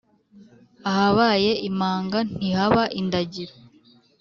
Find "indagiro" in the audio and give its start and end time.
2.99-3.53